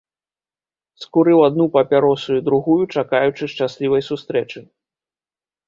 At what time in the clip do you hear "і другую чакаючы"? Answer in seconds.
2.39-3.43